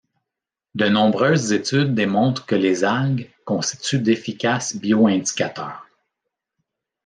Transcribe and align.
De 0.73 0.87
nombreuses 0.89 1.51
études 1.53 1.93
démontrent 1.93 2.47
que 2.47 2.55
les 2.55 2.83
algues 2.83 3.29
constituent 3.45 3.99
d’efficaces 3.99 4.75
bioindicateurs. 4.75 5.87